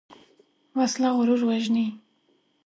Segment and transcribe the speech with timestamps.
[0.77, 1.87] وسله غرور وژني